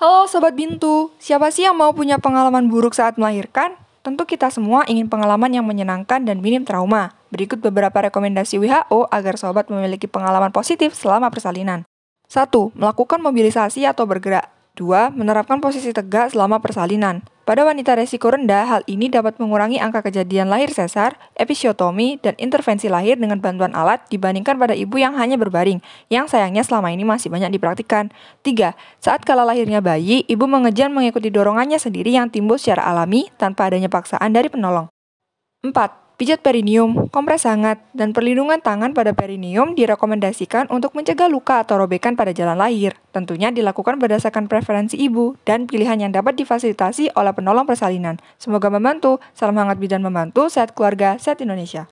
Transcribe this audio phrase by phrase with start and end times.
[0.00, 3.76] Halo Sobat Bintu, siapa sih yang mau punya pengalaman buruk saat melahirkan?
[4.00, 7.12] Tentu kita semua ingin pengalaman yang menyenangkan dan minim trauma.
[7.28, 11.84] Berikut beberapa rekomendasi WHO agar sobat memiliki pengalaman positif selama persalinan.
[12.32, 12.48] 1.
[12.80, 14.48] Melakukan mobilisasi atau bergerak.
[14.80, 15.12] 2.
[15.12, 17.20] Menerapkan posisi tegak selama persalinan.
[17.44, 22.88] Pada wanita resiko rendah, hal ini dapat mengurangi angka kejadian lahir sesar, episiotomi, dan intervensi
[22.88, 27.28] lahir dengan bantuan alat dibandingkan pada ibu yang hanya berbaring, yang sayangnya selama ini masih
[27.28, 28.14] banyak dipraktikkan.
[28.46, 28.72] 3.
[29.02, 33.90] Saat kala lahirnya bayi, ibu mengejar mengikuti dorongannya sendiri yang timbul secara alami tanpa adanya
[33.90, 34.88] paksaan dari penolong.
[35.60, 36.09] 4.
[36.20, 42.12] Pijat perineum, kompres hangat, dan perlindungan tangan pada perineum direkomendasikan untuk mencegah luka atau robekan
[42.12, 42.92] pada jalan lahir.
[43.08, 48.20] Tentunya dilakukan berdasarkan preferensi ibu dan pilihan yang dapat difasilitasi oleh penolong persalinan.
[48.36, 49.16] Semoga membantu.
[49.32, 51.88] Salam hangat bidan membantu, sehat keluarga, sehat Indonesia.